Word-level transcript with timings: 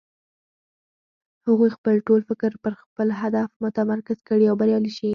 هغوی 1.45 1.69
خپل 1.77 1.95
ټول 2.07 2.21
فکر 2.29 2.51
پر 2.63 2.73
خپل 2.81 3.07
هدف 3.21 3.47
متمرکز 3.63 4.19
کړي 4.29 4.45
او 4.49 4.55
بريالی 4.61 4.91
شي. 4.97 5.09